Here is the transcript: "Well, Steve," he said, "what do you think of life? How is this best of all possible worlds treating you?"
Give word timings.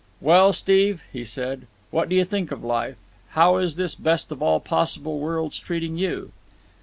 "Well, 0.19 0.51
Steve," 0.51 1.03
he 1.13 1.23
said, 1.23 1.67
"what 1.91 2.09
do 2.09 2.15
you 2.15 2.25
think 2.25 2.49
of 2.49 2.63
life? 2.63 2.95
How 3.37 3.57
is 3.57 3.75
this 3.75 3.93
best 3.93 4.31
of 4.31 4.41
all 4.41 4.59
possible 4.59 5.19
worlds 5.19 5.59
treating 5.59 5.95
you?" 5.95 6.31